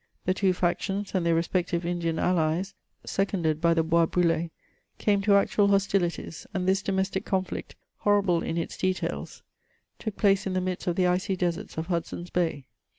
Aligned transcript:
The 0.25 0.33
two 0.33 0.51
factions 0.53 1.13
and 1.13 1.23
their 1.23 1.35
respective 1.35 1.85
Indian 1.85 2.17
allies, 2.17 2.73
seconded 3.05 3.61
by 3.61 3.75
the 3.75 3.83
boiS'bruliSy 3.83 4.49
came 4.97 5.21
to 5.21 5.35
actual 5.35 5.67
hostilities; 5.67 6.47
and 6.55 6.67
this 6.67 6.81
domestic 6.81 7.23
conflict, 7.23 7.75
horrible 7.99 8.41
in 8.41 8.57
its 8.57 8.75
details, 8.79 9.43
took 9.99 10.15
place 10.17 10.47
in 10.47 10.53
the 10.53 10.59
midst 10.59 10.87
of 10.87 10.95
the 10.95 11.05
icy 11.05 11.35
deserts 11.35 11.77
of 11.77 11.85
Hudson's 11.85 12.31
Bay. 12.31 12.65